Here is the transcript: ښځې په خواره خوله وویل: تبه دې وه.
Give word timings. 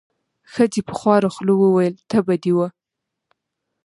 ښځې 0.53 0.81
په 0.87 0.93
خواره 0.99 1.29
خوله 1.33 1.53
وویل: 1.57 1.95
تبه 2.09 2.35
دې 2.43 2.51
وه. 2.57 2.67